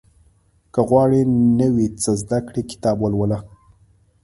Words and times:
•که 0.73 0.81
غواړې 0.89 1.21
نوی 1.59 1.87
څه 2.01 2.11
زده 2.21 2.39
کړې، 2.47 2.61
کتاب 2.71 2.97
ولوله. 3.01 3.37